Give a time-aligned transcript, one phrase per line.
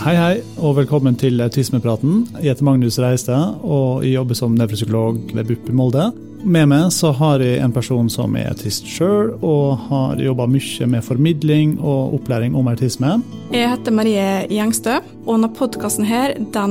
[0.00, 2.22] Hei, hei, og velkommen til Autismepraten.
[2.38, 6.06] Jeg heter Magnus Reistad, og jeg jobber som nevropsykolog ved BUP i Molde.
[6.40, 10.88] Med meg så har jeg en person som er autist sjøl, og har jobba mye
[10.88, 13.18] med formidling og opplæring om autisme.
[13.52, 16.08] Jeg heter Marie Gjengstø, og denne podkasten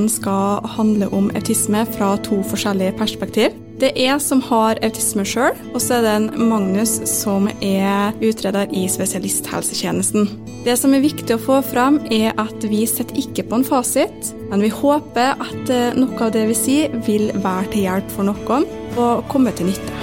[0.10, 3.54] skal handle om autisme fra to forskjellige perspektiv.
[3.80, 8.12] Det er jeg som har autisme sjøl, og så er det en Magnus som er
[8.20, 10.28] utreder i spesialisthelsetjenesten.
[10.66, 14.34] Det som er viktig å få fram, er at vi sitter ikke på en fasit,
[14.50, 18.28] men vi håper at eh, noe av det vi sier, vil være til hjelp for
[18.28, 18.68] noen
[19.00, 19.96] og komme til nytte.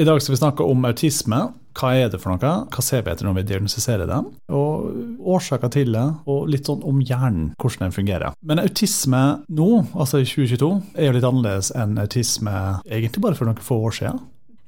[0.00, 1.42] I dag skal vi snakke om autisme.
[1.76, 2.52] Hva er det for noe?
[2.72, 4.30] Hva ser vi etter når vi diagnostiserer dem?
[4.54, 8.36] Og årsaker til det, og litt sånn om hjernen, hvordan den fungerer.
[8.42, 12.54] Men autisme nå, altså i 2022, er jo litt annerledes enn autisme
[12.88, 14.20] egentlig bare for noen få år siden.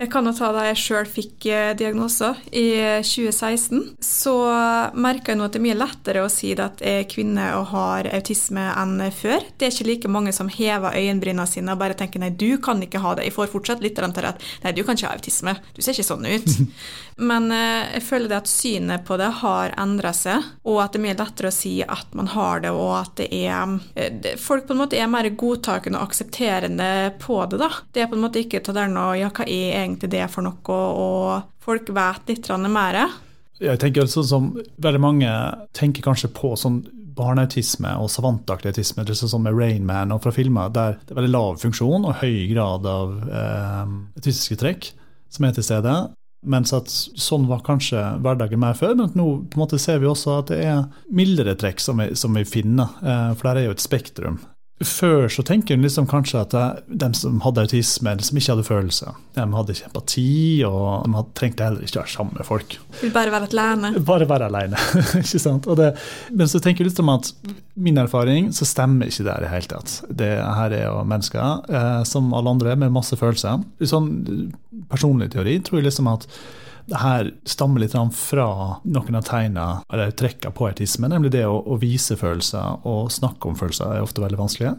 [0.03, 2.67] Jeg kan jo ta da jeg sjøl fikk eh, diagnoser i
[3.07, 3.93] 2016.
[4.03, 4.33] Så
[4.99, 7.69] merker jeg nå at det er mye lettere å si at jeg er kvinne og
[7.71, 9.47] har autisme enn før.
[9.55, 12.83] Det er ikke like mange som hever øyenbrynene sine og bare tenker nei, du kan
[12.83, 13.29] ikke ha det.
[13.29, 15.55] Jeg får fortsatt litt til at nei, du kan ikke ha autisme.
[15.77, 16.51] Du ser ikke sånn ut.
[17.31, 20.99] Men eh, jeg føler det at synet på det har endra seg, og at det
[20.99, 24.67] er mye lettere å si at man har det, og at det er eh, Folk
[24.67, 27.71] på en måte er mer godtakende og aksepterende på det, da.
[27.95, 30.25] Det er på en måte ikke ta der nå ja, hva er egentlig egentlig det
[30.33, 33.05] for noe, og folk vet litt mer.
[33.63, 34.49] Jeg tenker altså som
[34.83, 35.31] Veldig mange
[35.77, 40.97] tenker kanskje på sånn barneautisme og savantaktig autisme, sånn med Rainman og fra filmer der
[41.03, 44.89] det er veldig lav funksjon og høy grad av eh, autistiske trekk
[45.33, 45.95] som er til stede.
[46.43, 50.09] Mens at sånn var kanskje hverdagen mer før, men nå på en måte ser vi
[50.11, 52.97] også at det er mildere trekk som vi, som vi finner.
[52.99, 54.41] Eh, for der er jo et spektrum.
[54.87, 56.55] Før så tenker en liksom kanskje at
[56.87, 60.33] de som hadde autisme, eller som ikke hadde følelser, de hadde ikke empati,
[60.69, 62.79] og de trengte heller ikke være sammen med folk.
[63.01, 63.93] Vil bare være alene.
[64.07, 64.81] Bare være alene,
[65.23, 65.69] ikke sant.
[65.79, 65.93] Det,
[66.33, 67.33] men så tenker jeg litt om at
[67.75, 69.99] min erfaring så stemmer ikke det i det hele tatt.
[70.23, 73.63] Det her er jo mennesker eh, som alle andre med masse følelser.
[73.89, 74.11] Sånn
[74.93, 76.29] personlig teori tror jeg liksom at
[76.91, 78.47] det her stammer litt fra
[78.83, 83.49] noen av tegna, eller trekka på autisme, nemlig det å, å, vise følelser og snakke
[83.49, 84.75] om følelser er ofte veldig vanskelig.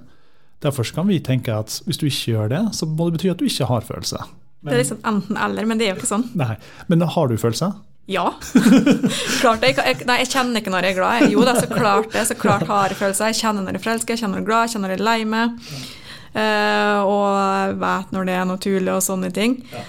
[0.63, 3.39] Derfor kan vi tenke at hvis du ikke gjør det, så må det bety at
[3.39, 4.27] du ikke har følelser.
[4.63, 6.29] Men, det er liksom enten-eller, men det er jo ikke sånn.
[6.39, 6.55] Nei,
[6.87, 7.73] Men har du følelser?
[8.11, 8.33] Ja.
[9.41, 9.73] klart det.
[9.75, 11.25] Jeg, nei, jeg kjenner ikke når jeg er glad.
[11.31, 12.23] Jo da, så klart det.
[12.27, 13.31] Så klart har jeg følelser.
[13.31, 14.95] Jeg kjenner når jeg er forelska, jeg kjenner når jeg er glad, jeg kjenner når
[14.95, 15.67] jeg er lei meg.
[16.33, 19.59] Uh, og vet når det er naturlig og sånne ting.
[19.71, 19.83] Ja.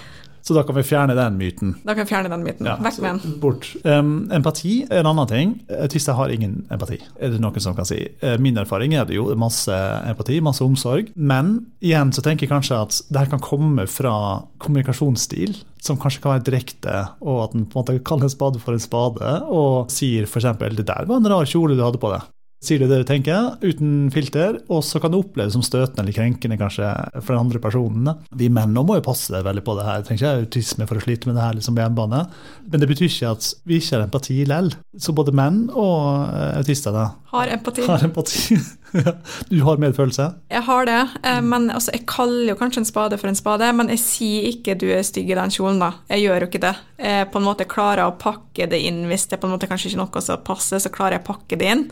[0.45, 1.71] Så da kan vi fjerne den myten.
[1.81, 2.67] Da kan vi fjerne den myten.
[2.69, 3.37] Ja, Vekk med den.
[3.41, 3.69] Bort.
[3.81, 5.55] Um, empati er en annen ting.
[5.81, 7.97] Autister har ingen empati, er det noen som kan si.
[8.21, 9.73] Uh, min erfaring er det jo masse
[10.05, 11.09] empati, masse omsorg.
[11.15, 14.13] Men igjen så tenker jeg kanskje at det her kan komme fra
[14.61, 18.61] kommunikasjonsstil som kanskje kan være direkte, og at en på en måte kaller en spade
[18.61, 22.13] for en spade, og sier f.eks.: 'Det der var en rar kjole du hadde på
[22.13, 22.34] deg'
[22.67, 26.15] sier du det du tenker, uten filter, og så kan det oppleves som støtende eller
[26.15, 26.89] krenkende kanskje
[27.21, 28.11] for den andre personen.
[28.35, 30.01] Vi menn må jo passe deg veldig på det her.
[30.01, 32.25] Jeg trenger ikke autisme for å slite med det her liksom på hjemmebane.
[32.65, 34.73] Men det betyr ikke at vi ikke har empati likevel.
[34.97, 37.85] Så både menn og eh, autister da, har empati.
[37.87, 38.57] Har empati.
[39.49, 40.29] du har medfølelse?
[40.49, 43.71] Jeg har det, eh, men altså, jeg kaller jo kanskje en spade for en spade.
[43.75, 45.91] Men jeg sier ikke 'du er stygg i den kjolen', da.
[46.09, 46.75] Jeg gjør jo ikke det.
[46.97, 49.91] Jeg på en måte klarer å pakke det inn hvis det på en måte kanskje
[49.91, 51.83] ikke er noe som passer, så klarer jeg å pakke det inn.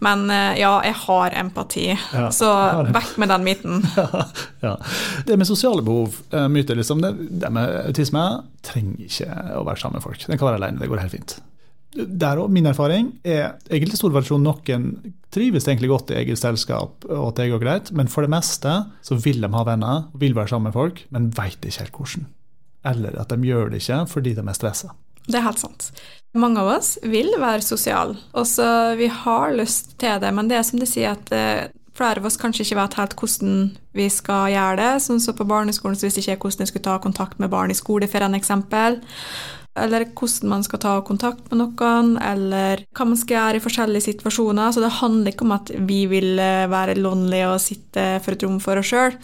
[0.00, 1.86] Men eh, ja, jeg har empati.
[1.92, 2.50] Ja, så
[2.94, 3.82] vekk med den myten.
[3.98, 4.22] Ja,
[4.62, 4.72] ja.
[5.26, 8.24] Det med sosiale behov, eh, myter liksom, det, det med autisme
[8.66, 10.24] trenger ikke å være sammen med folk.
[10.26, 11.38] Den kan være alene, det går helt fint
[11.96, 14.88] der òg, min erfaring er egentlig stor versjon Noen
[15.34, 18.74] trives egentlig godt i eget selskap, og at det går greit, men for det meste
[19.04, 22.28] så vil de ha venner, vil være sammen med folk, men veit ikke helt hvordan.
[22.88, 24.92] Eller at de gjør det ikke fordi de er stressa.
[25.28, 25.90] Det er helt sant.
[26.38, 30.58] Mange av oss vil være sosiale, og så vi har lyst til det, men det
[30.58, 33.54] er som de sier at eh, flere av oss kanskje ikke vet helt hvordan
[33.96, 34.90] vi skal gjøre det.
[35.02, 37.52] Sånn som så på barneskolen så visste ikke jeg hvordan jeg skulle ta kontakt med
[37.52, 39.00] barn i skole, for eksempel
[39.78, 44.06] eller hvordan man skal ta kontakt med noen, eller hva man skal gjøre i forskjellige
[44.08, 44.72] situasjoner.
[44.74, 48.44] Så det handler ikke om at vi vil eh, være lonely og sitte for et
[48.46, 49.14] rom for oss sjøl.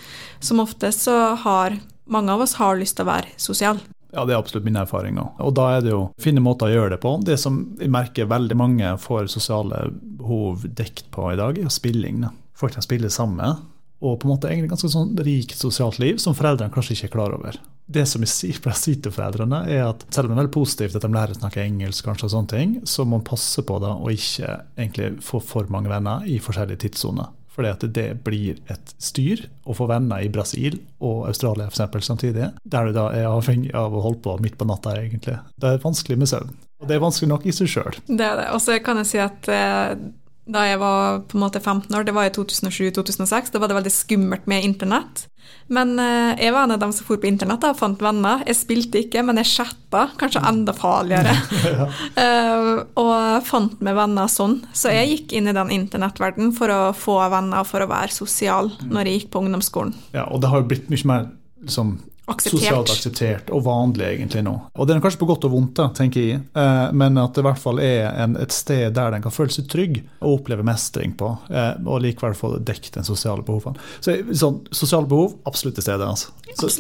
[0.44, 1.78] Som oftest så har
[2.10, 3.93] mange av oss har lyst til å være sosiale.
[4.14, 5.42] Ja, det er absolutt min erfaring òg.
[5.42, 7.16] Og da er det jo å finne måter å gjøre det på.
[7.26, 9.88] Det som jeg merker veldig mange får sosiale
[10.20, 12.24] behov dekt på i dag, er spilling.
[12.54, 13.58] Folk kan spille sammen
[14.04, 17.14] og på en måte egentlig ganske sånn rikt sosialt liv som foreldrene kanskje ikke er
[17.14, 17.56] klar over.
[17.84, 20.96] Det som jeg sier, sier til foreldrene, er at selv om det er veldig positivt
[20.98, 23.78] at de lærer å snakke engelsk, kanskje og sånne ting, så må man passe på
[23.82, 27.32] da å ikke egentlig få for mange venner i forskjellige tidssoner.
[27.54, 32.02] Fordi at det blir et styr å få venner i Brasil og Australia for eksempel,
[32.02, 35.38] samtidig, der du da er avhengig av å holde på midt på natta, egentlig.
[35.60, 36.50] Det er vanskelig med søvn.
[36.82, 38.02] Og det er vanskelig nok i seg sjøl.
[38.10, 38.48] Det er det.
[38.56, 39.94] Og så kan jeg si at eh,
[40.44, 43.78] da jeg var på en måte 15 år, det var i 2007-2006, da var det
[43.78, 45.24] veldig skummelt med internett.
[45.72, 48.42] Men eh, jeg var en av dem som for på internett og fant venner.
[48.48, 51.32] Jeg spilte ikke, men jeg chatta, kanskje enda farligere.
[51.78, 51.88] ja.
[52.18, 54.58] uh, og fant meg venner sånn.
[54.76, 58.72] Så jeg gikk inn i den internettverdenen for å få venner, for å være sosial,
[58.84, 59.96] når jeg gikk på ungdomsskolen.
[60.16, 61.30] Ja, og det har jo blitt mye mer
[61.64, 61.96] liksom,
[62.26, 62.60] Akseptert.
[62.62, 64.54] Sosialt akseptert og vanlig egentlig nå.
[64.80, 67.42] Og det er kanskje på godt og vondt, da, tenker jeg, eh, men at det
[67.42, 70.64] i hvert fall er en, et sted der den kan føle seg trygg og oppleve
[70.64, 73.76] mestring på, eh, og likevel få dekket den sosiale behovene.
[74.00, 76.08] Så sånn, Sosiale behov absolutt til stede.
[76.08, 76.32] altså.
[76.56, 76.70] Så,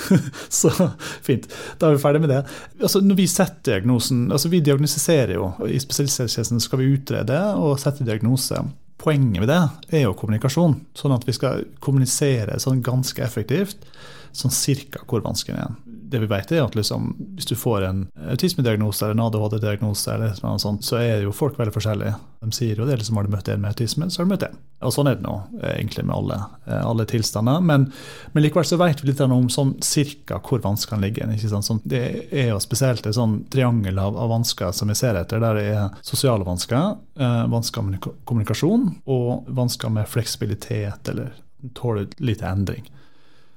[0.60, 0.88] så,
[1.26, 1.50] fint.
[1.80, 2.40] Da er vi ferdig med det.
[2.78, 5.50] Altså, når vi setter diagnosen, altså Vi diagnostiserer jo.
[5.66, 8.62] I spesialisthelsetjenesten skal vi utrede og sette diagnose.
[9.00, 9.62] Poenget med det
[9.98, 13.88] er jo kommunikasjon, sånn at vi skal kommunisere sånn ganske effektivt
[14.34, 15.80] sånn cirka hvor vanskelig den er.
[16.14, 20.36] Det vi vet er at liksom, Hvis du får en autismediagnose eller en ADHD-diagnose, eller
[20.42, 22.14] noe sånt, så er jo folk veldig forskjellige.
[22.44, 24.46] De sier jo det liksom har du møtt en med autisme, så har du møtt
[24.46, 24.58] en.
[24.84, 27.62] Og Sånn er det nå eh, egentlig med alle, eh, alle tilstander.
[27.64, 27.86] Men,
[28.32, 31.30] men, likevel så vet vi litt om sånn cirka hvor vanskene ligger.
[31.34, 31.68] Ikke sant?
[31.68, 35.42] Sånn, det er jo spesielt et sånn triangel av, av, vansker som vi ser etter,
[35.42, 41.32] der det er sosiale vansker, eh, vansker med kommunikasjon og vansker med fleksibilitet eller
[41.78, 42.84] tåler lite endring.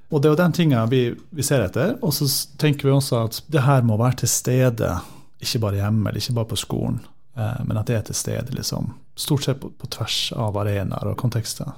[0.07, 1.01] Og det er jo den tinga vi,
[1.35, 1.97] vi, ser etter.
[2.01, 2.27] Og så
[2.59, 4.91] tenker vi også at det her må være til stede,
[5.43, 7.01] ikke bare hjemme eller ikke bare på skolen,
[7.37, 11.11] eh, men at det er til stede liksom, stort sett på, på tvers av arenaer
[11.11, 11.75] og kontekster.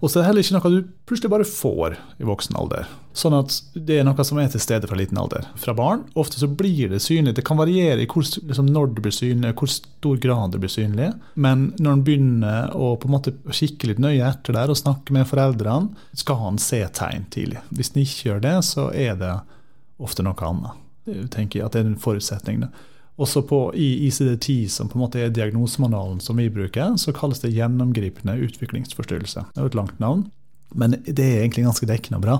[0.00, 2.88] Og så er det heller ikke noe du plutselig bare får i voksen alder.
[3.16, 5.44] Sånn at det er noe som er til stede fra liten alder.
[5.60, 6.06] Fra barn.
[6.18, 7.34] Ofte så blir det synlig.
[7.36, 10.72] Det kan variere i hvor, liksom, når det blir synlig, hvor stor grad det blir
[10.72, 11.10] synlig.
[11.34, 15.16] Men når en begynner å på en måte kikke litt nøye etter der og snakke
[15.16, 17.60] med foreldrene, skal han se tegn tidlig.
[17.74, 19.34] Hvis en ikke gjør det, så er det
[20.00, 20.86] ofte noe annet.
[21.10, 22.64] Det tenker jeg at det er en forutsetning.
[22.64, 22.70] Det.
[23.20, 27.42] Også på, I ICD-10, som på en måte er diagnosemanualen som vi bruker, så kalles
[27.42, 29.44] det gjennomgripende utviklingsforstyrrelse.
[29.50, 30.24] Det er jo et langt navn,
[30.72, 32.38] men det er egentlig ganske dekkende og bra.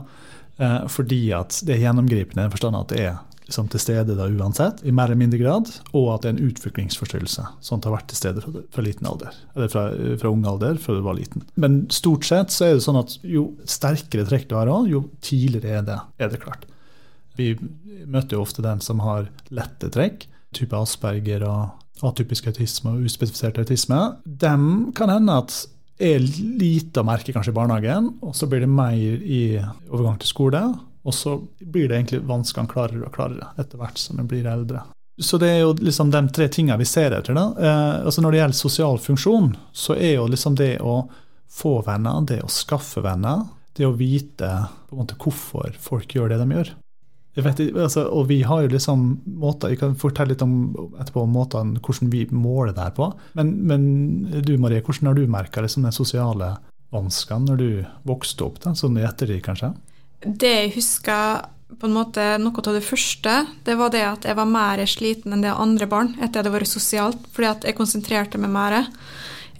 [0.61, 3.19] Eh, fordi at det er gjennomgripende i forstand at det er
[3.51, 6.51] liksom til stede da uansett, i mer eller mindre grad, og at det er en
[6.51, 9.37] utviklingsforstyrrelse som har vært til stede fra, fra liten alder.
[9.57, 9.87] Eller fra,
[10.23, 11.45] fra ung alder, fra du var liten.
[11.61, 15.81] Men stort sett så er det sånn at jo sterkere trekk du har, jo tidligere
[15.81, 16.69] er det, er det klart.
[17.37, 17.53] Vi
[18.07, 23.61] møter jo ofte den som har lette trekk type Asperger og atypisk autisme og uspesifisert
[23.61, 25.59] autisme, dem kan hende at
[26.01, 29.43] er lite å merke kanskje i barnehagen, og så blir det mer i
[29.91, 30.63] overgang til skole.
[31.05, 34.83] Og så blir det egentlig vanskene klarere og klarere etter hvert som en blir eldre.
[35.21, 37.37] Så det er jo liksom de tre tingene vi ser etter.
[37.37, 37.47] da.
[37.57, 41.03] Eh, altså Når det gjelder sosial funksjon, så er jo liksom det å
[41.51, 43.45] få venner, det å skaffe venner,
[43.77, 44.49] det å vite
[44.89, 46.73] på en måte hvorfor folk gjør det de gjør.
[47.39, 49.05] Vet, altså, og vi har jo liksom
[49.39, 53.13] måter, Jeg kan fortelle litt om etterpå måten, hvordan vi måler det her på.
[53.39, 56.57] Men, men du Marie, hvordan har du merka liksom, den sosiale
[56.91, 57.71] vanskene når du
[58.11, 58.59] vokste opp?
[58.65, 59.73] Da, sånn i ettertid, kanskje?
[60.27, 61.47] Det jeg husker
[61.79, 63.35] på en måte noe av det første,
[63.65, 66.43] det var det at jeg var mer sliten enn det andre barn etter at jeg
[66.43, 68.81] hadde vært sosialt, fordi at jeg konsentrerte meg mer.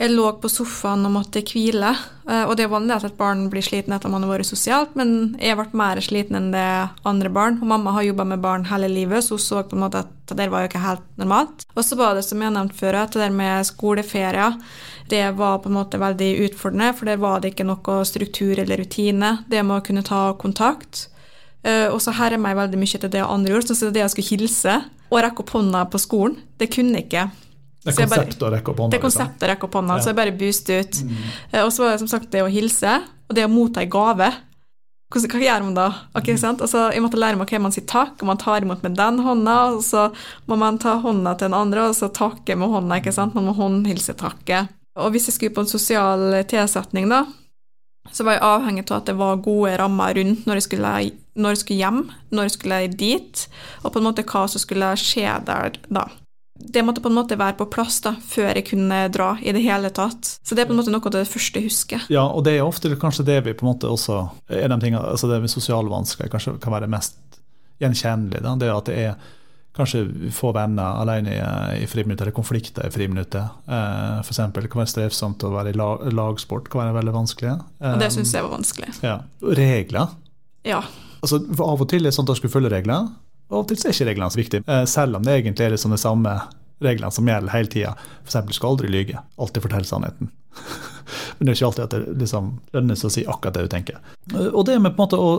[0.01, 1.91] Jeg lå på sofaen og måtte hvile.
[2.25, 4.95] Eh, og det er vanlig at et barn blir sliten etter man har vært sosialt,
[4.97, 6.69] men jeg ble mer sliten enn det
[7.05, 7.59] andre barn.
[7.61, 10.33] Og mamma har jobba med barn hele livet, så hun så på en måte at
[10.39, 11.67] det var jo ikke helt normalt.
[11.75, 14.57] Og så var det, som jeg nevnte før, at det der med skoleferier,
[15.13, 18.81] det var på en måte veldig utfordrende, for der var det ikke noe struktur eller
[18.81, 19.35] rutine.
[19.53, 21.11] Det med å kunne ta kontakt.
[21.61, 24.15] Uh, og så herrer meg veldig mye til det andre gjorde, sånn som det jeg
[24.15, 26.41] skulle hilse og rekke opp hånda på skolen.
[26.57, 27.29] Det kunne jeg ikke.
[27.81, 28.93] Det er konseptet å rekke opp hånda.
[28.93, 29.23] Det er liksom.
[29.25, 31.01] konseptet å rekke opp hånda, så jeg bare booster ut.
[31.01, 31.19] Mm.
[31.51, 32.97] Eh, og så var det som sagt det å hilse,
[33.31, 34.29] og det å motta en gave.
[35.11, 35.87] Hva, hva gjør man da?
[36.21, 36.61] Okay, sant?
[36.63, 39.23] Altså, jeg måtte lære meg hva man sier takk, og man tar imot med den
[39.25, 40.11] hånda, og så
[40.51, 43.01] må man ta hånda til den andre, og så takke med hånda.
[43.01, 43.35] ikke sant?
[43.39, 44.63] Man må håndhilse håndhilsetakke.
[45.01, 47.25] Og hvis jeg skulle på en sosial tilsetning, da,
[48.13, 50.95] så var jeg avhengig av at det var gode rammer rundt når jeg skulle,
[51.41, 52.01] når jeg skulle hjem,
[52.35, 53.45] når jeg skulle dit,
[53.83, 56.09] og på en måte hva som skulle skje der da
[56.61, 59.63] det måtte på en måte være på plass da, før jeg kunne dra i det
[59.65, 60.37] hele tatt.
[60.45, 62.07] Så det er på en måte noe av det første jeg husker.
[62.13, 65.03] Ja, og det er ofte kanskje det vi på en måte også er de tingene,
[65.15, 67.19] altså det med sosiale vansker kanskje kan være mest
[67.81, 68.43] gjenkjennelig.
[68.45, 68.55] Da.
[68.61, 69.29] Det at det er
[69.77, 71.41] kanskje få venner alene i,
[71.85, 73.61] i friminuttet, eller konflikter i friminuttet.
[73.71, 74.43] Eh, F.eks.
[74.57, 77.55] det kan være strevsomt å være i lag, lagsport, kan være veldig vanskelig.
[77.81, 78.93] Eh, og det syns jeg var vanskelig.
[79.07, 79.17] Ja.
[79.63, 80.17] Regler.
[80.67, 80.83] Ja.
[81.21, 83.09] Altså, Av og til er det sånn at du skulle følge regler.
[83.51, 86.01] Og til er ikke reglene så viktige, eh, selv om det egentlig er liksom de
[86.01, 86.37] samme
[86.81, 87.97] reglene som gjelder hele tida.
[88.25, 88.55] F.eks.
[88.57, 89.19] skal aldri lyge.
[89.37, 90.31] Alltid fortelle sannheten.
[91.39, 93.71] Men det er ikke alltid at det liksom lønner seg å si akkurat det du
[93.73, 94.01] tenker.
[94.53, 95.31] Og det med på en måte å,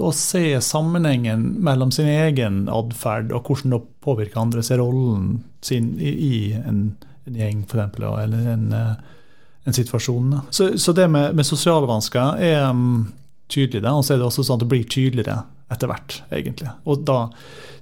[0.00, 5.92] å se sammenhengen mellom sin egen atferd og hvordan det påvirker andre, se rollen sin
[6.00, 6.84] i, i en,
[7.26, 10.38] en, gjeng eksempel, eller en, en situasjon.
[10.50, 13.10] Så, så det med, med sosiale vansker er um,
[13.52, 15.42] tydelig, og så er det også sånn at det blir tydeligere
[15.72, 16.70] etter hvert, egentlig.
[16.86, 17.18] Og da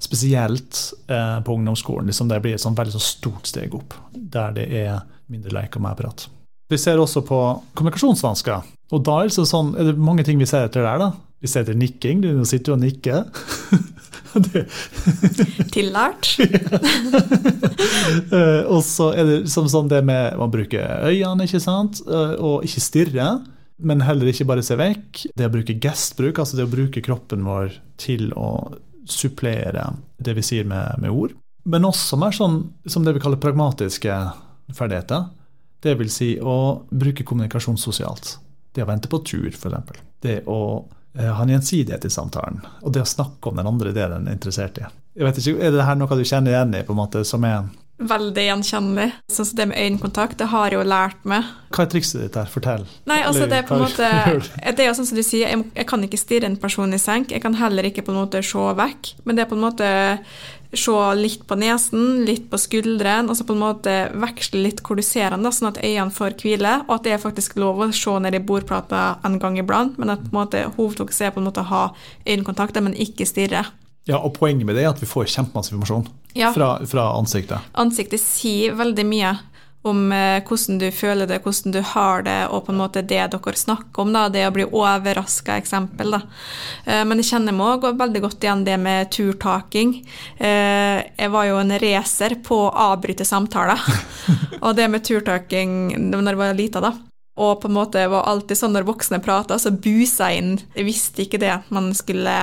[0.00, 0.80] spesielt
[1.12, 2.08] eh, på ungdomsskolen.
[2.08, 5.76] Liksom det blir et sånn veldig så stort steg opp, der det er mindre leik
[5.76, 6.28] og mer prat.
[6.70, 7.40] Vi ser også på
[7.74, 8.68] kommunikasjonsvansker.
[8.94, 11.02] Og da er det, sånn, er det mange ting vi ser etter der.
[11.02, 11.10] da.
[11.42, 12.22] Vi ser etter nikking.
[12.22, 13.24] Du sitter og nikker.
[15.74, 16.28] Tillært.
[18.30, 22.36] uh, og så er det liksom sånn det med Man bruker øynene, ikke sant, uh,
[22.38, 23.30] og ikke stirre
[23.80, 25.24] men heller ikke bare se vekk.
[25.36, 28.50] Det å bruke gestbruk, altså det å bruke kroppen vår til å
[29.10, 29.90] supplere
[30.22, 31.34] det vi sier med, med ord.
[31.68, 34.14] Men også mer sånn som det vi kaller pragmatiske
[34.76, 35.28] ferdigheter.
[35.80, 36.54] Det vil si å
[36.90, 38.36] bruke kommunikasjon sosialt.
[38.72, 40.00] Det å vente på tur, f.eks.
[40.22, 40.60] Det å
[41.16, 42.60] eh, ha en gjensidighet i samtalen.
[42.84, 44.88] Og det å snakke om den andre delen en er interessert i.
[45.16, 47.44] Jeg vet ikke, Er det her noe du kjenner igjen i, på en måte, som
[47.48, 47.64] er
[48.00, 49.10] Veldig gjenkjennelig.
[49.28, 51.48] Sånn som det med øyekontakt, det har jeg jo lært meg.
[51.70, 52.48] Hva er trikset ditt der?
[52.48, 52.86] Fortell.
[53.10, 54.06] Nei, altså det er på en måte
[54.76, 57.00] Det er jo sånn som du sier, jeg, jeg kan ikke stirre en person i
[57.00, 57.34] senk.
[57.34, 59.12] Jeg kan heller ikke på en måte se vekk.
[59.26, 59.90] Men det er på en måte
[60.72, 64.98] se litt på nesen, litt på skulderen, og så på en måte veksle litt hvor
[64.98, 67.82] du ser den, da, sånn at øynene får hvile, og at det er faktisk lov
[67.82, 71.34] å se ned i bordplata en gang iblant, men at på en måte hovedfokuset er
[71.34, 71.84] på en måte å ha
[72.22, 73.64] øyekontakt, men ikke stirre.
[74.08, 76.52] Ja, og Poenget med det er at vi får kjempemasse informasjon ja.
[76.54, 77.70] fra, fra, ansiktet.
[77.78, 79.36] Ansiktet sier veldig mye
[79.82, 83.22] om eh, hvordan du føler det, hvordan du har det, og på en måte det
[83.32, 86.12] dere snakker om, da, det å bli overraska, eksempel.
[86.16, 86.20] Da.
[86.84, 89.94] Eh, men jeg kjenner meg òg veldig godt igjen det med turtaking.
[90.36, 93.80] Eh, jeg var jo en racer på å avbryte samtaler.
[94.64, 96.96] og det med turtaking når jeg var lita, da
[97.40, 100.52] og på en måte var alltid sånn når voksne prata, så busa jeg inn.
[100.76, 102.36] Jeg visste ikke det, at man skulle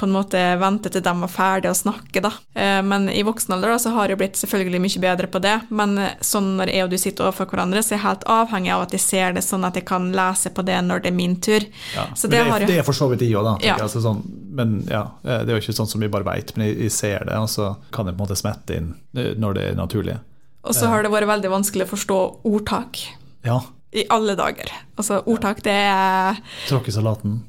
[0.00, 2.32] på en måte vente til de var ferdige å snakke, da.
[2.56, 5.58] Eh, men i voksen alder da, så har jeg blitt selvfølgelig mye bedre på det.
[5.70, 8.86] Men sånn når jeg og du sitter overfor hverandre, så er jeg helt avhengig av
[8.86, 11.36] at jeg ser det sånn at jeg kan lese på det når det er min
[11.44, 11.68] tur.
[11.94, 13.54] Ja, så det, det, er, det er for så vidt de òg, da.
[13.64, 13.76] Ja.
[13.82, 14.24] Altså sånn,
[14.56, 16.96] men ja, eh, det er jo ikke sånn som vi bare veit, men jeg, jeg,
[16.96, 19.78] ser det, og så kan jeg på en måte smette inn eh, når det er
[19.78, 20.18] naturlig.
[20.62, 23.00] Og så har det vært veldig vanskelig å forstå ordtak.
[23.42, 23.58] Ja,
[23.92, 24.72] i alle dager.
[24.96, 27.42] Altså, ordtak, det er Tråkke salaten.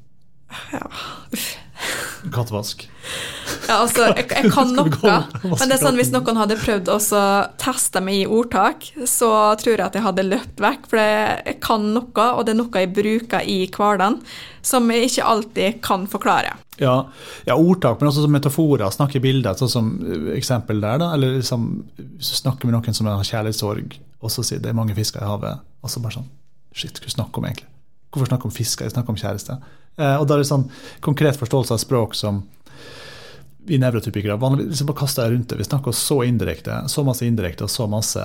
[0.74, 0.88] Ja,
[1.34, 1.52] uff.
[2.32, 2.86] Kattevask.
[3.68, 6.98] Ja, altså, jeg, jeg kan noe, men det er sånn hvis noen hadde prøvd å
[7.60, 11.90] teste meg i ordtak, så tror jeg at jeg hadde løpt vekk, for jeg kan
[11.96, 14.22] noe, og det er noe jeg bruker i hverdagen,
[14.64, 16.56] som jeg ikke alltid kan forklare.
[16.80, 16.96] Ja,
[17.48, 21.38] ja ordtak, men også metaforer, snakke i bilder, sånn som eh, eksempel der, da, eller
[21.42, 21.68] liksom,
[22.24, 25.62] snakke med noen som har kjærlighetssorg, og så sier det er mange fisker i havet,
[25.84, 26.32] og så bare sånn
[26.74, 27.68] Shit, hva snakker om egentlig?
[28.10, 28.88] Hvorfor snakke om fisker?
[28.88, 29.60] Jeg snakker om kjæreste.
[30.02, 30.64] Eh, og da er det sånn
[31.06, 32.40] konkret forståelse av språk som
[33.66, 35.60] vi nevrotypikere vanligvis liksom bare kaster rundt det.
[35.62, 38.24] Vi snakker så indirekte, så masse indirekte og så masse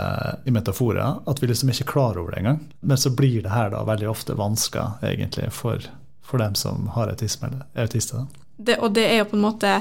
[0.49, 2.61] i metaforer at vi liksom ikke er klar over det engang.
[2.81, 5.85] Men så blir det her da veldig ofte vansker egentlig for,
[6.25, 8.26] for dem som har autisme eller autister.
[8.59, 9.75] Det, og det er jo på en måte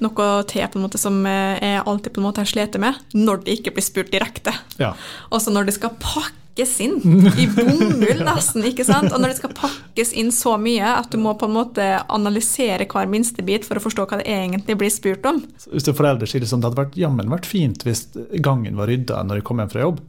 [0.00, 2.98] noe til på en måte som eh, jeg alltid på en måte har slitt med,
[3.16, 4.54] når det ikke blir spurt direkte.
[4.80, 4.94] Ja.
[5.34, 7.00] Også når det skal pakkes inn
[7.42, 8.64] i bomull, nesten.
[8.70, 9.10] ikke sant?
[9.10, 12.86] Og når det skal pakkes inn så mye at du må på en måte analysere
[12.90, 15.42] hver minste bit for å forstå hva det egentlig blir spurt om.
[15.74, 18.06] Hvis det foreldre sier det sånn, det hadde vært jammen vært fint hvis
[18.40, 20.00] gangen var rydda når de kom hjem fra jobb.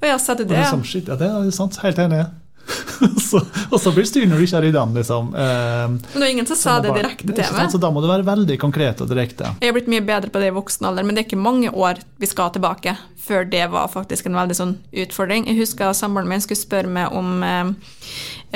[0.00, 0.56] Og ja, sa du det?
[0.56, 1.76] det sånn, ja, det er sant.
[1.84, 2.24] Helt enig.
[3.30, 4.96] så, og så blir det styr når du ikke er i den.
[4.98, 5.30] Liksom.
[5.34, 7.70] Eh, Men det var ingen som sa det direkte til meg.
[7.72, 9.54] Så da må du være veldig konkret og direkte.
[9.60, 11.72] Jeg har blitt mye bedre på det i voksen alder, men det er ikke mange
[11.72, 14.72] år vi skal tilbake før det var faktisk en veldig sånn
[15.04, 15.46] utfordring.
[15.46, 17.70] Jeg husker samboeren min skulle spørre meg om eh,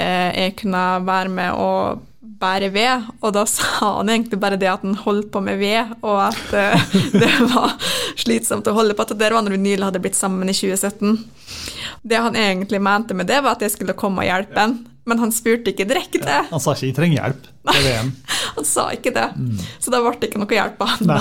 [0.00, 2.02] eh jeg kunne være med og
[2.44, 5.94] bære ved, og da sa han egentlig bare det at han holdt på med ved,
[6.04, 7.76] og at uh, det var
[8.20, 9.06] slitsomt å holde på.
[9.06, 11.18] At det var når vi nylig hadde blitt sammen i 2017.
[12.04, 14.82] Det han egentlig mente med det, var at jeg skulle komme og hjelpe ham.
[15.04, 16.24] Men han spurte ikke direkte.
[16.24, 17.50] Ja, han sa ikke 'jeg trenger hjelp'.
[17.84, 17.96] Det
[18.54, 19.30] han sa ikke det.
[19.36, 19.58] Mm.
[19.80, 21.10] Så da ble det ikke noe hjelp av han.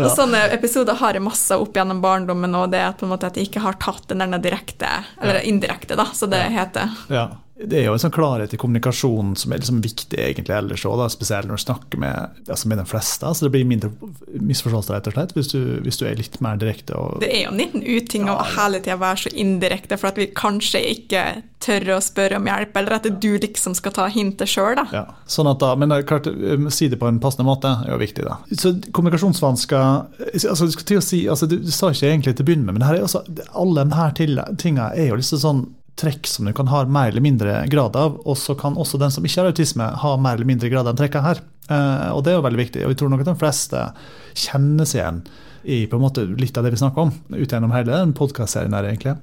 [0.00, 0.08] ja.
[0.16, 3.38] Sånne episoder har jeg masse opp gjennom barndommen, og det er på en måte at
[3.38, 6.86] jeg ikke har tatt den der direkte, eller indirekte, da, så det heter.
[7.12, 7.26] Ja
[7.66, 11.02] det er jo en sånn klarhet i kommunikasjonen som er liksom viktig egentlig ellers òg,
[11.12, 13.34] spesielt når du snakker med, altså med de fleste.
[13.34, 13.90] Så Det blir mindre
[14.32, 16.96] misforståelser rett og slett, hvis du, hvis du, er litt mer direkte.
[16.96, 20.12] Og, det er jo en liten uting ja, å hele tida være så indirekte for
[20.12, 21.24] at vi kanskje ikke
[21.60, 24.80] tør å spørre om hjelp, eller at du liksom skal ta hintet sjøl.
[24.94, 27.74] Ja, sånn at da, men det er klart, um, si det på en passende måte
[27.84, 28.24] er jo viktig.
[28.24, 28.38] da.
[28.56, 32.46] Så Kommunikasjonsvansker altså, du, skal til å si, altså, du, du sa ikke egentlig til
[32.46, 35.62] å begynne med, men her er også, alle de her tingene er jo liksom sånn
[36.00, 39.12] trekk som du kan ha mer eller mindre grad av, og så kan også den
[39.14, 41.42] som ikke har autisme, ha mer eller mindre grad av de trekkene her.
[41.70, 42.84] Eh, og det er jo veldig viktig.
[42.84, 43.86] Og jeg tror nok at de fleste
[44.46, 45.24] kjenner seg igjen
[45.60, 48.74] i på en måte litt av det vi snakker om, ut gjennom hele den podkastserien
[48.76, 49.18] her, egentlig.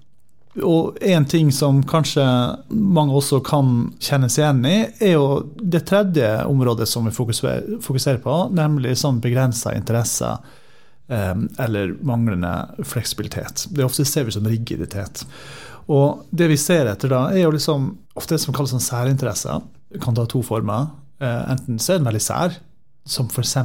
[0.65, 2.23] Og en ting som kanskje
[2.69, 5.27] mange også kan kjenne seg igjen i, er jo
[5.61, 10.39] det tredje området som vi fokuserer på, nemlig sånn begrensa interesser
[11.13, 12.53] eh, eller manglende
[12.85, 13.67] fleksibilitet.
[13.69, 15.25] Det ofte ser vi som rigiditet.
[15.87, 19.63] Og det vi ser etter da, er jo liksom ofte det som kalles sånn særinteresser.
[19.93, 20.89] Det kan ta to former.
[21.23, 22.57] Eh, enten så er den veldig sær,
[23.07, 23.55] som f.eks.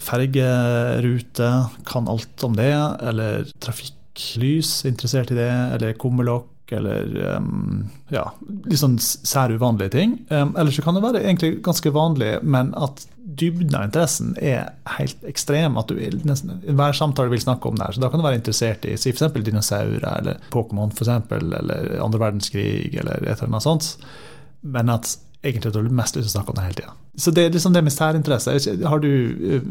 [0.00, 1.50] fergerute,
[1.86, 2.72] kan alt om det,
[3.06, 8.26] eller trafikklys, interessert i det, eller kummelokk, eller um, ja,
[8.66, 10.18] litt sånn sær uvanlige ting.
[10.30, 13.04] Um, eller så kan det være egentlig ganske vanlig, men at
[13.40, 15.78] dybden av interessen er helt ekstrem.
[15.80, 17.96] At du nesten hver samtale vil snakke om det her.
[17.96, 19.40] Så da kan du være interessert i si f.eks.
[19.46, 23.92] dinosaurer, eller Pokémon, f.eks., eller andre verdenskrig, eller et eller annet sånt.
[24.60, 26.96] Men at egentlig du har mest lyst til å snakke om det hele tida.
[27.20, 28.56] Så det er liksom det med særinteresse.
[29.02, 29.12] Du,
[29.54, 29.66] eh,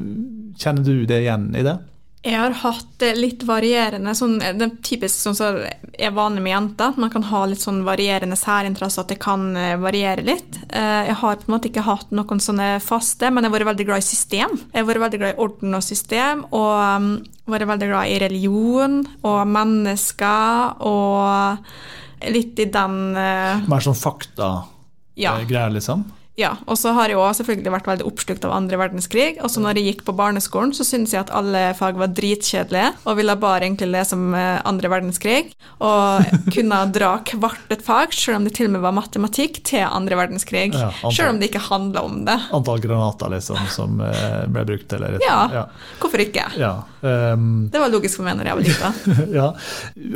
[0.60, 1.78] kjenner du det igjen i det?
[2.20, 6.92] Jeg har hatt litt varierende sånn, Det er typisk sånn som er vanlig med jenter.
[6.92, 10.60] at Man kan ha litt sånn varierende særinteresser, at det kan eh, variere litt.
[10.68, 13.72] Eh, jeg har på en måte ikke hatt noen sånne faste, men jeg har vært
[13.72, 14.60] veldig glad i system.
[14.74, 17.10] Jeg har vært veldig glad i orden og system, og um,
[17.48, 25.70] vært veldig glad i religion og mennesker og litt i den Mer sånn fakta-greier, ja.
[25.72, 26.04] liksom?
[26.40, 29.42] Ja, og så har jeg også selvfølgelig vært veldig oppslukt av andre verdenskrig.
[29.44, 32.94] Og så når jeg gikk på barneskolen, så syntes jeg at alle fag var dritkjedelige,
[33.04, 35.52] og ville bare egentlig lese om eh, andre verdenskrig.
[35.84, 39.84] Og kunne dra hvert et fag, selv om det til og med var matematikk, til
[39.84, 40.70] andre verdenskrig.
[40.72, 42.38] Ja, antall, selv om det ikke handla om det.
[42.56, 45.66] Antall granater, liksom, som eh, ble brukt, eller ja, ja,
[46.00, 46.48] hvorfor ikke?
[46.60, 49.18] Ja, um, det var logisk for meg når jeg var liten.
[49.40, 49.48] ja,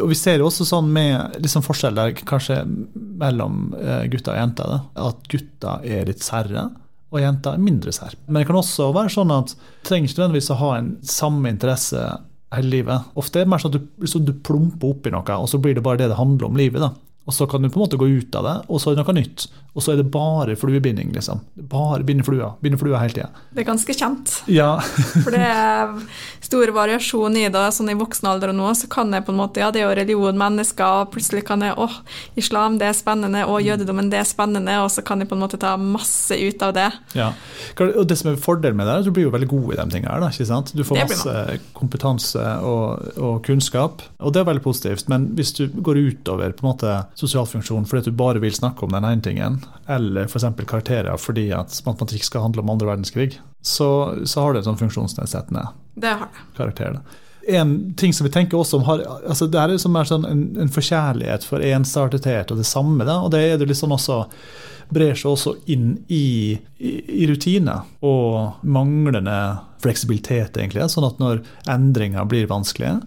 [0.04, 2.62] og vi ser jo også sånn med liksom forskjell der kanskje
[3.24, 6.68] mellom eh, gutter og jenter, da, at gutter er litt særre,
[7.14, 8.18] og jenter er mindre sær.
[8.28, 11.52] Men det kan også være sånn at du trenger ikke nødvendigvis å ha en samme
[11.54, 12.06] interesse
[12.54, 13.14] hele livet.
[13.20, 15.78] Ofte er det mer sånn at du, så du plumper oppi noe, og så blir
[15.78, 16.82] det bare det det handler om livet.
[16.84, 16.94] da.
[17.24, 19.04] Og så kan du på en måte gå ut av det, og så er det
[19.06, 19.46] noe nytt.
[19.74, 21.40] Og så er det bare fluebinding, liksom.
[21.72, 22.52] Bare binde flua.
[22.62, 23.30] Binde flua hele tida.
[23.56, 24.34] Det er ganske kjent.
[24.52, 24.76] Ja.
[25.24, 25.96] For det er
[26.44, 27.64] stor variasjon i det.
[27.74, 29.88] Sånn i voksen alder og nå så kan jeg på en måte Ja, det er
[29.88, 31.96] jo religion, mennesker, og plutselig kan jeg åh,
[32.38, 35.44] islam, det er spennende, og jødedommen, det er spennende, og så kan jeg på en
[35.46, 36.90] måte ta masse ut av det.
[37.18, 37.32] Ja.
[37.80, 39.80] Og det som er fordelen med det, er at du blir jo veldig god i
[39.80, 40.76] de tingene her, da, ikke sant.
[40.76, 45.10] Du får masse kompetanse og, og kunnskap, og det er veldig positivt.
[45.10, 48.56] Men hvis du går utover på en måte sosial funksjon fordi at du bare vil
[48.56, 50.46] snakke om den ene tingen, eller f.eks.
[50.68, 53.90] karakterer fordi at matematikk skal handle om andre verdenskrig, så,
[54.26, 55.68] så har det en sånn funksjonsnedsettende
[56.58, 57.00] karakter.
[57.48, 60.70] En ting som vi tenker også om har, altså Det er liksom sånn en, en,
[60.72, 63.04] forkjærlighet for ensartethet og det samme.
[63.04, 64.24] Da, og det er det liksom også
[64.94, 66.92] brer seg også inn i, i,
[67.24, 69.36] i rutiner og manglende
[69.84, 70.88] fleksibilitet, egentlig.
[70.92, 73.02] Sånn at når endringer blir vanskelige,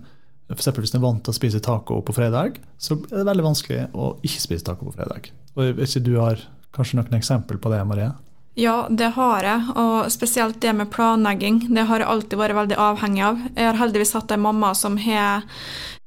[0.53, 0.69] F.eks.
[0.79, 3.89] hvis du er vant til å spise taco på fredag, så er det veldig vanskelig
[3.99, 5.33] å ikke spise taco på fredag.
[5.57, 6.39] Og Hvis Du har
[6.77, 8.13] kanskje noen eksempel på det, Marie?
[8.57, 11.59] Ja, det har jeg, og spesielt det med planlegging.
[11.77, 13.43] Det har jeg alltid vært veldig avhengig av.
[13.53, 15.45] Jeg har heldigvis hatt en mamma som har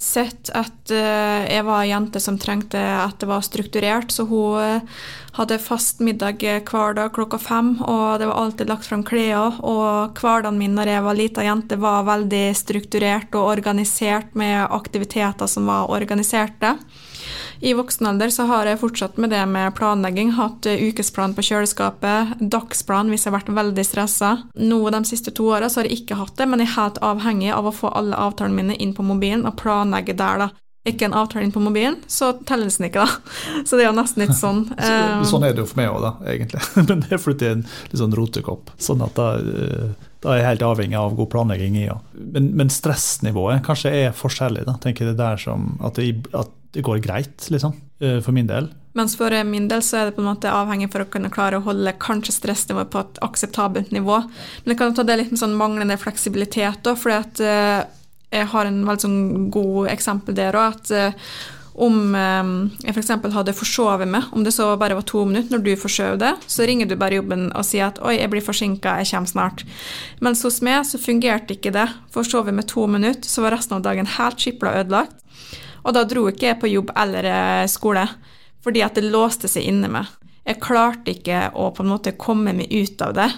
[0.02, 4.58] sett at eh, jeg var ei jente som trengte at det var strukturert, så hun
[4.64, 5.04] eh,
[5.38, 9.60] hadde fast middag hver dag klokka fem, og det var alltid lagt frem klær.
[9.62, 15.52] Og hverdagen min når jeg var lita jente, var veldig strukturert og organisert med aktiviteter
[15.52, 16.80] som var organiserte.
[17.62, 20.32] I voksen alder så har jeg fortsatt med det med planlegging.
[20.38, 24.32] Hatt eh, ukesplan på kjøleskapet, dagsplan hvis jeg har vært veldig stressa.
[24.56, 27.52] Nå de siste to åra har jeg ikke hatt det, men jeg er helt avhengig
[27.56, 30.52] av å få alle avtalene mine inn på mobilen og planlegge der, da
[30.88, 33.40] ikke en avtale inn på mobilen, så telles den ikke, da.
[33.68, 34.62] Så det er jo nesten litt sånn.
[34.78, 36.62] så, eh, sånn er det jo for meg òg, da, egentlig.
[36.90, 38.72] Men det er fordi det er en litt sånn rotekopp.
[38.82, 41.86] Sånn at da, eh, da er jeg helt avhengig av god planlegging i.
[41.90, 42.00] Ja.
[42.16, 44.78] Men, men, stressnivået kanskje er forskjellig, da.
[44.84, 48.70] Tenker det der som at det, at det går greit, liksom, eh, for min del.
[48.94, 51.60] Mens for min del så er det på en måte avhengig for å kunne klare
[51.60, 54.18] å holde kanskje stressnivået på et akseptabelt nivå.
[54.64, 57.80] Men jeg kan ta det litt med sånn manglende fleksibilitet òg, fordi at eh,
[58.40, 60.76] jeg har en veldig sånn god eksempel der òg.
[60.76, 61.32] At eh,
[61.80, 63.12] om jeg f.eks.
[63.32, 66.68] hadde forsovet meg, om det så bare var to minutter når du forskjøv det, så
[66.68, 69.64] ringer du bare jobben og sier at 'oi, jeg blir forsinka, jeg kommer snart'.
[70.20, 71.88] Mens hos meg så fungerte ikke det.
[72.12, 75.16] Forsov jeg med to minutter, så var resten av dagen helt skipla ødelagt.
[75.90, 78.06] Og da dro ikke jeg på jobb eller eh, skole,
[78.62, 80.10] fordi at det låste seg inne meg.
[80.46, 83.30] Jeg klarte ikke å på en måte komme meg ut av det.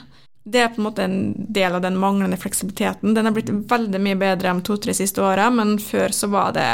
[0.44, 1.18] Det er på en måte en
[1.54, 3.14] del av den manglende fleksibiliteten.
[3.16, 6.68] Den har blitt veldig mye bedre de to-tre siste åra, men før så var det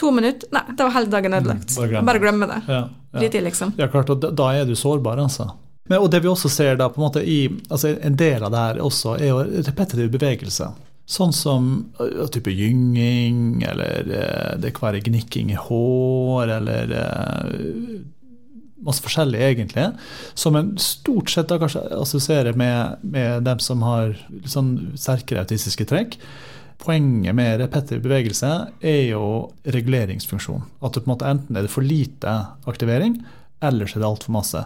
[0.00, 1.74] to minutter Nei, det var hele dagen ødelagt.
[1.74, 2.60] Mm, bare glem bare glemme det.
[2.70, 3.24] Ja, ja.
[3.24, 3.74] Litt liksom.
[3.76, 5.50] Ja, klart, og da, da er du sårbar, altså.
[5.90, 8.54] Men, og det vi også ser da, på en måte i, altså En del av
[8.54, 10.70] det her også er jo repetitiv bevegelse.
[11.10, 18.04] Sånn som ja, type gynging, eller uh, det kan være gnikking i hår, eller uh,
[18.86, 19.88] masse forskjellig, egentlig.
[20.38, 24.14] Som en stort sett da kanskje assosierer med, med dem som har
[24.48, 26.16] sånn sterkere autistiske trekk.
[26.80, 29.24] Poenget med repetitiv bevegelse er jo
[29.68, 30.62] reguleringsfunksjon.
[30.80, 32.38] At det på en måte enten er det for lite
[32.70, 33.18] aktivering,
[33.60, 34.62] eller så er det altfor masse.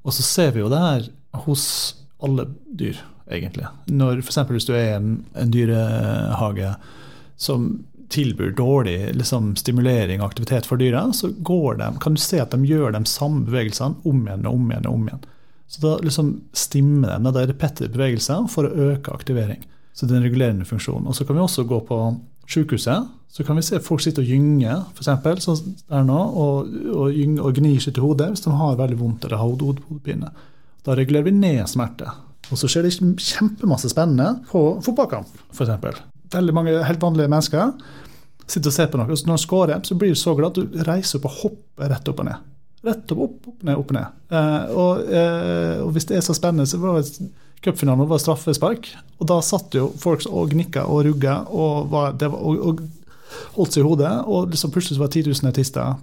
[0.00, 1.08] Og så ser vi jo det her
[1.44, 1.66] hos
[2.24, 2.96] alle dyr,
[3.30, 3.68] egentlig.
[3.90, 4.42] Når F.eks.
[4.50, 6.74] hvis du er en, en dyrehage
[7.40, 7.70] som
[8.10, 12.66] tilbyr dårlig liksom, stimulering og aktivitet for dyra, så de, kan du se at de
[12.66, 14.88] gjør de samme bevegelsene om igjen og om igjen.
[14.88, 15.28] og om igjen.
[15.70, 17.30] Så da liksom stimmer de.
[17.30, 19.62] Det er repetitive bevegelser for å øke aktivering.
[19.94, 21.06] Så det er en regulerende funksjon.
[21.06, 21.98] Og så kan vi også gå på
[22.50, 23.06] sykehuset.
[23.30, 25.44] Så kan vi se folk sitte og gynge, f.eks.
[25.44, 29.62] Sånn og, og, og gnir seg til hodet hvis de har veldig vondt eller har
[29.62, 30.32] hodepine.
[30.82, 32.10] Da regulerer vi ned smerte.
[32.50, 36.00] Og så skjer det kjempemasse spennende på fotballkamp, f.eks.
[36.30, 37.74] Veldig mange helt vanlige mennesker
[38.50, 40.58] sitter og ser på noe, og når de scorer, så blir du så glad at
[40.58, 42.48] du reiser opp og hopper rett opp og ned.
[42.86, 44.16] Rett opp, opp, opp ned, opp ned.
[44.32, 47.28] Eh, og, eh, og, hvis det er så spennende, så var det
[47.64, 48.88] cupfinalen var straffespark.
[49.20, 52.82] Og da satt jo folk og gnikka og rugga og, var, var, og, og,
[53.58, 54.14] holdt seg i hodet.
[54.26, 56.00] Og liksom plutselig var det 10 000 autister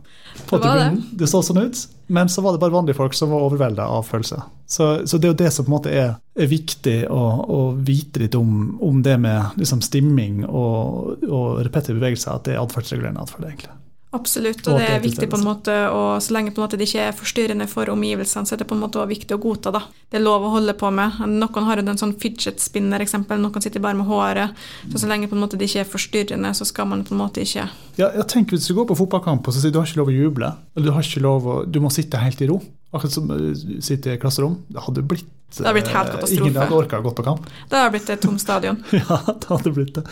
[0.48, 1.02] på tribunen.
[1.02, 1.24] Det.
[1.24, 1.82] det så sånn ut.
[2.08, 4.46] Men så var det bare vanlige folk som var overvelda av følelser.
[4.66, 7.60] Så, så, det er jo det som på en måte er, er viktig å, å,
[7.88, 12.64] vite litt om, om det med liksom stimming og, og repetitive bevegelser, at det er
[12.64, 13.76] atferdsregulerende atferd, egentlig.
[14.16, 16.86] Absolutt, og det er viktig på en måte, og så lenge på en måte det
[16.88, 19.74] ikke er forstyrrende for omgivelsene, så er det på en måte også viktig å godta.
[19.76, 19.82] da.
[20.08, 21.20] Det er lov å holde på med.
[21.28, 23.42] Noen har jo en sånn fidget spinner, eksempel.
[23.44, 24.56] noen sitter bare med håret.
[24.88, 27.22] Så så lenge på en måte det ikke er forstyrrende, så skal man på en
[27.22, 27.68] måte ikke
[27.98, 30.12] Ja, jeg tenker Hvis du går på fotballkamp og så sier du har ikke lov
[30.14, 32.62] å juble, eller du har ikke lov å, du må sitte helt i ro,
[32.94, 36.44] akkurat som du sitter i klasserom, det hadde blitt det hadde blitt helt eh, katastrofe.
[36.44, 37.46] Ingen hadde orka å gå på kamp.
[37.70, 38.84] Det hadde blitt et tomt stadion.
[39.00, 40.04] ja, det hadde blitt det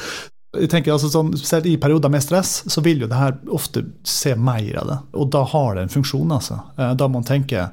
[0.60, 3.86] jeg tenker altså sånn, Spesielt i perioder med stress så vil jo det her ofte
[4.08, 5.00] se mer av det.
[5.20, 6.32] Og da har det en funksjon.
[6.32, 6.60] altså.
[6.78, 7.70] Eh, da må man tenke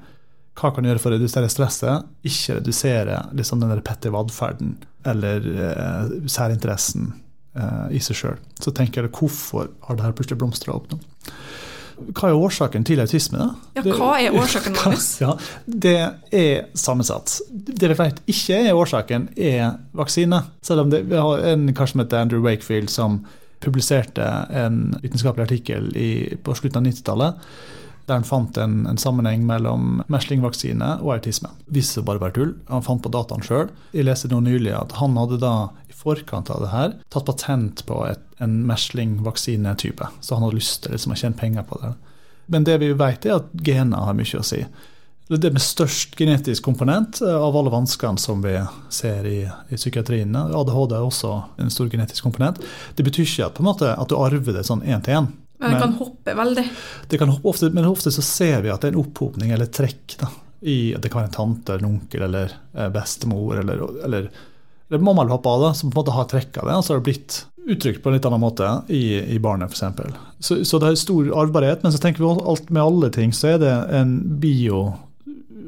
[0.58, 4.74] hva kan gjøre for å redusere stresset, ikke redusere liksom den repetitive atferden
[5.08, 7.08] eller eh, særinteressen
[7.56, 8.42] eh, i seg sjøl.
[8.60, 11.00] Så tenker jeg hvorfor har det her plutselig blomstra opp nå?
[12.10, 13.38] Hva er årsaken til autisme?
[13.38, 13.48] da?
[13.78, 15.08] Ja, Hva er årsaken, Magnus?
[15.22, 15.34] Ja,
[15.66, 15.96] det
[16.32, 17.38] er sammensatt.
[17.52, 20.42] Det vi vet ikke er årsaken, er vaksine.
[20.64, 23.22] Selv om det, vi har en kar som heter Andrew Wakefield, som
[23.62, 26.10] publiserte en vitenskapelig artikkel i,
[26.42, 27.46] på slutten av 90-tallet
[28.06, 31.52] der han fant en, en sammenheng mellom meslingvaksine og autisme.
[31.72, 32.54] Viste seg bare å være tull.
[32.70, 33.70] Han fant på dataen sjøl.
[33.94, 35.52] Jeg leste nå nylig at han hadde da
[36.02, 40.08] forkant av det her tatt patent på et, en meslingvaksinetype.
[40.20, 41.92] Så han hadde lyst til liksom, å tjene penger på det.
[42.52, 44.64] Men det vi vet, er at gener har mye å si.
[45.32, 48.56] Det med størst genetisk komponent eh, av alle vanskene som vi
[48.92, 50.34] ser i, i psykiatrien.
[50.36, 51.30] ADHD er også
[51.62, 52.60] en stor genetisk komponent.
[52.98, 55.30] Det betyr ikke at, måte, at du arver det sånn én til én.
[55.62, 56.64] Men det kan hoppe veldig.
[57.08, 59.70] Det kan hoppe ofte, men ofte så ser vi at det er en opphopning eller
[59.70, 60.16] trekk.
[60.20, 60.28] Da,
[60.60, 64.28] i, det kan være en tante eller en onkel eller eh, bestemor eller, eller
[64.92, 66.92] det er mamma eller pappa da, som på en måte har trekka det, og så
[66.92, 67.38] har det blitt
[67.72, 70.18] uttrykt på en litt annen måte i, i barnet, f.eks.
[70.42, 71.80] Så, så det er stor arvbarhet.
[71.84, 74.90] Men så tenker vi alt med alle ting, så er det en bio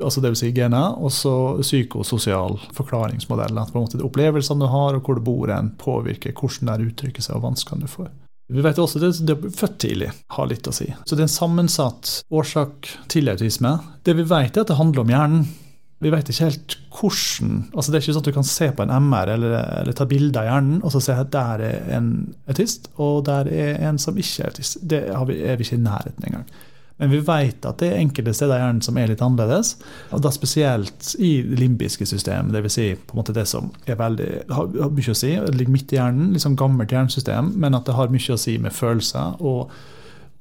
[0.02, 0.42] altså Dvs.
[0.42, 3.56] Si gener, og så psykososial forklaringsmodell.
[3.62, 6.74] At på en måte de opplevelsene du har, og hvor du bor, en påvirker hvordan
[6.74, 8.10] det uttrykker seg, og vanskene du får.
[8.52, 10.90] Vi vet også at det å bli født tidlig har litt å si.
[11.06, 13.78] Så det er en sammensatt årsak til autisme.
[14.04, 15.46] Det vi vet, er at det handler om hjernen.
[16.02, 18.84] Vi vet ikke helt hvordan altså Det er ikke sånn at du kan se på
[18.84, 22.12] en MR eller, eller ta bilde av hjernen og så se at der er en
[22.50, 24.78] autist, og der er en som ikke er autist.
[24.82, 26.46] Det vi, er vi ikke i nærheten engang.
[27.02, 29.72] Men vi vet at det er enkelte steder i hjernen som er litt annerledes.
[30.14, 32.76] og da Spesielt i limbiske system, dvs.
[32.76, 35.32] Si på en måte det som er veldig, har, har mye å si.
[35.34, 38.56] Det ligger midt i hjernen, sånn gammelt hjernesystem, men at det har mye å si
[38.62, 39.42] med følelser.
[39.42, 39.74] og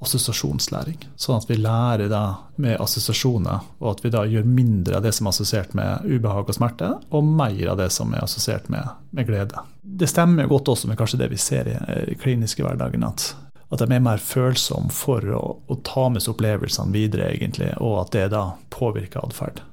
[0.04, 1.00] assosiasjonslæring.
[1.20, 2.12] Sånn at vi lærer
[2.60, 6.48] med assosiasjoner, og at vi da gjør mindre av det som er assosiert med ubehag
[6.48, 9.64] og smerte, og mer av det som er assosiert med, med glede.
[9.82, 11.76] Det stemmer godt også med kanskje det vi ser i,
[12.12, 13.32] i kliniske hverdagen, at,
[13.70, 18.04] at de er mer følsomme for å, å ta med seg opplevelsene videre, egentlig, og
[18.06, 19.64] at det da påvirker atferd.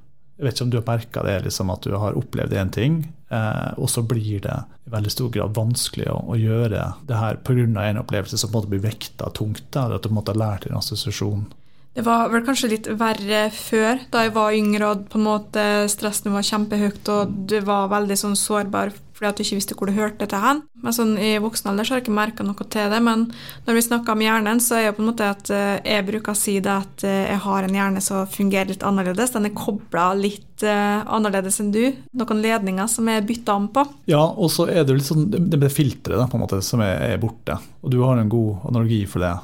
[0.42, 2.96] Jeg vet ikke om du har merka det, liksom, at du har opplevd én ting,
[3.30, 4.56] eh, og så blir det
[4.88, 7.84] i veldig stor grad vanskelig å, å gjøre det her pga.
[7.86, 9.70] en opplevelse som på en måte blir vekta tungt.
[9.76, 11.46] eller at du på en måte har lært en assosiasjon.
[11.94, 15.64] Det var vel kanskje litt verre før, da jeg var yngre og på en måte
[15.94, 19.90] stressen var kjempehøyt og du var veldig sånn sårbar fordi at du ikke visste hvor
[19.90, 20.64] du hørte til hen.
[20.82, 23.02] Men sånn i voksen alder så har jeg ikke merka noe til det.
[23.06, 23.28] Men
[23.68, 26.34] når vi snakker om hjernen, så er det på en måte at eh, jeg bruker
[26.34, 29.36] å si det at eh, jeg har en hjerne som fungerer litt annerledes.
[29.36, 31.84] Den er kobla litt uh, annerledes enn du.
[32.18, 33.86] Noen ledninger som er bytta om på.
[34.10, 36.98] Ja, og så er det litt sånn det det filteret på en måte som er,
[37.14, 37.60] er borte.
[37.86, 39.36] Og du har en god analogi for det.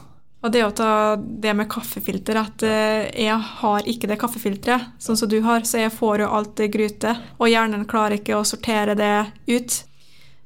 [0.45, 5.17] Og det å ta det med kaffefilter, at eh, jeg har ikke det kaffefilteret sånn
[5.17, 8.45] som du har, så jeg får jo alt det grytet, og hjernen klarer ikke å
[8.45, 9.13] sortere det
[9.50, 9.80] ut.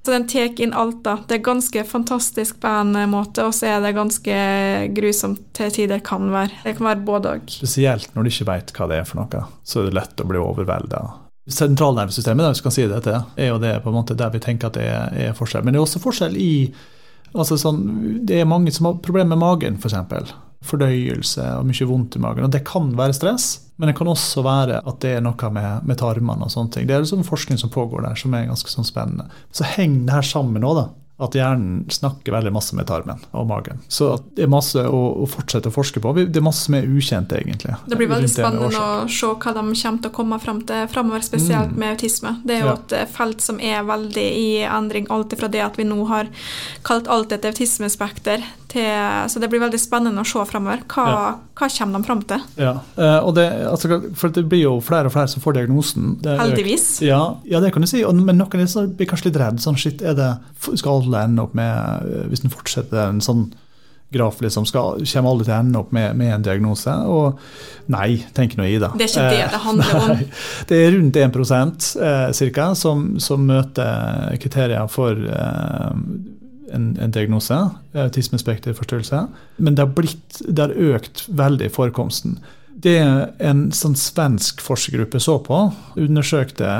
[0.02, 1.20] Så den tar inn alt, da.
[1.28, 4.38] Det er ganske fantastisk på en måte, og så er det ganske
[4.98, 6.64] grusomt til tider kan være.
[6.64, 7.52] Det kan være både og.
[7.60, 10.30] Spesielt når du ikke vet hva det er for noe, så er det lett å
[10.32, 11.04] bli overvelda.
[11.52, 14.42] Sentralnervesystemet, hvis du kan si det til, er jo det på en måte der vi
[14.42, 14.88] tenker at det
[15.28, 15.68] er forskjell.
[15.68, 16.52] Men det er også forskjell i
[17.32, 17.84] Altså sånn,
[18.28, 19.84] det er mange som har problemer med magen, f.eks.
[19.84, 20.32] For eksempel.
[20.62, 22.46] Fordøyelse og mye vondt i magen.
[22.46, 23.48] og Det kan være stress,
[23.82, 26.86] men det kan også være at det er noe med, med tarmene og sånne ting.
[26.86, 29.26] Det er liksom forskning som pågår der, som er ganske sånn spennende.
[29.56, 30.90] Så henger det her sammen òg, da
[31.22, 33.82] at hjernen snakker veldig masse med tarmen og magen.
[33.92, 36.14] Så det er masse å, å, fortsette å forske på.
[36.20, 37.76] Det er masse som er ukjent, egentlig.
[37.86, 41.26] Det blir veldig spennende å se hva de kommer til å komme fram til framover,
[41.26, 41.78] spesielt mm.
[41.84, 42.36] med autisme.
[42.46, 42.78] Det er jo ja.
[42.80, 46.32] et eh, felt som er veldig i endring, alt fra det at vi nå har
[46.88, 50.84] kalt alt et autismespekter, til Så det blir veldig spennende å se framover.
[50.92, 51.24] Hva, ja.
[51.60, 52.46] hva, kommer de fram til?
[52.62, 56.14] Ja, uh, og det, altså, for det blir jo flere og flere som får diagnosen.
[56.26, 56.88] Heldigvis.
[57.06, 58.04] Ja, ja, det kan du si.
[58.04, 59.60] Men noen blir kanskje litt redd.
[59.64, 60.32] Sånn, shit, er det,
[60.72, 63.50] skal alle ende opp med, eh, hvis en fortsetter en sånn
[64.12, 66.94] graf, liksom, skal, kommer alle til å ende opp med, med, en diagnose?
[67.08, 67.40] Og
[67.94, 68.92] nei, tenk nå i det.
[69.00, 70.10] Det er ikke det det handler om.
[70.12, 70.28] Nei,
[70.68, 75.96] det er rundt 1 eh, cirka, som, som, møter kriterier for eh,
[76.74, 77.58] en, en, diagnose,
[77.94, 79.28] autismespekterforstyrrelse.
[79.58, 82.40] Men det har, blitt, det har økt veldig forekomsten.
[82.82, 82.96] Det
[83.44, 85.58] en sånn svensk forskergruppe så på,
[86.00, 86.72] undersøkte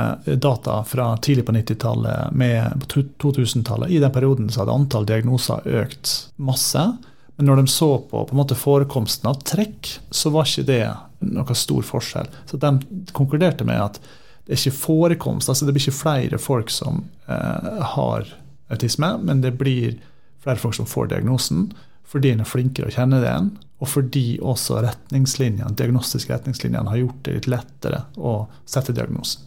[0.42, 3.92] data fra tidlig på 90-tallet med 2000-tallet.
[3.92, 6.88] I den perioden så hadde antall diagnoser økt masse.
[7.36, 10.84] Men når de så på, på måte, forekomsten av trekk, så var ikke det
[11.22, 12.32] noen stor forskjell.
[12.50, 12.74] Så de
[13.18, 14.02] konkluderte med at
[14.46, 18.26] det er ikke forekomst, altså det blir ikke flere folk som eh, har
[18.72, 19.98] autisme, men det blir
[20.42, 21.70] flere folk som får diagnosen
[22.12, 27.00] fordi en er flinkere å kjenne det igjen, og fordi også retningslinjene, diagnostiske retningslinjene har
[27.00, 28.34] gjort det litt lettere å
[28.68, 29.46] sette diagnosen.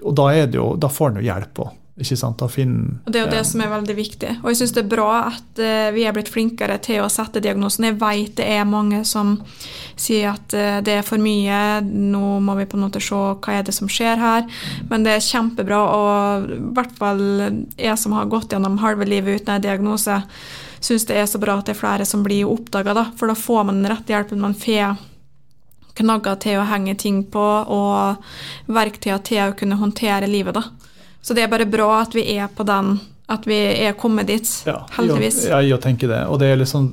[0.00, 1.74] Og da, jo, da får en jo hjelp òg.
[1.96, 2.42] Ikke sant?
[2.44, 4.32] å finne og Det er jo det som er veldig viktig.
[4.42, 7.40] Og jeg syns det er bra at uh, vi er blitt flinkere til å sette
[7.40, 7.88] diagnosen.
[7.88, 9.38] Jeg vet det er mange som
[9.96, 13.56] sier at uh, det er for mye, nå må vi på en måte se hva
[13.56, 14.44] er det som skjer her.
[14.90, 17.24] Men det er kjempebra, og i hvert fall
[17.80, 20.20] jeg som har gått gjennom halve livet uten en diagnose,
[20.84, 23.70] syns det er så bra at det er flere som blir oppdaga, for da får
[23.70, 24.44] man den rette hjelpen.
[24.44, 24.98] Man får
[25.96, 27.40] knagger til å henge ting på,
[27.72, 30.54] og verktøyer til å kunne håndtere livet.
[30.54, 30.75] da.
[31.26, 34.46] Så det er bare bra at vi er på den at vi er kommet dit,
[34.68, 35.40] ja, heldigvis.
[35.50, 36.20] Ja, jeg tenker det.
[36.30, 36.84] Og det er, liksom,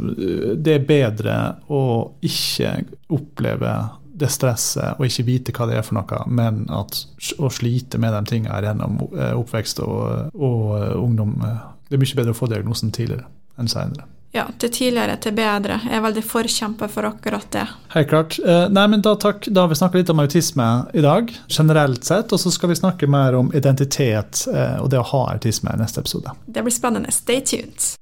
[0.58, 1.36] det er bedre
[1.70, 1.84] å
[2.26, 2.80] ikke
[3.14, 3.74] oppleve
[4.18, 7.04] det stresset og ikke vite hva det er for noe, men at
[7.38, 12.02] å slite med de tingene gjennom eh, oppvekst og, og eh, ungdom eh, Det er
[12.02, 13.30] mye bedre å få diagnosen tidligere
[13.62, 14.08] enn senere.
[14.34, 15.76] Ja, til tidligere til bedre.
[15.86, 17.68] Jeg er veldig forkjemper for akkurat det.
[17.94, 18.40] Helt klart.
[18.42, 19.46] Eh, nei, men Da takk.
[19.46, 22.34] Da har vi snakka litt om autisme i dag, generelt sett.
[22.34, 25.82] Og så skal vi snakke mer om identitet eh, og det å ha autisme i
[25.84, 26.34] neste episode.
[26.46, 27.14] Det blir spennende.
[27.14, 27.94] Stay tuned.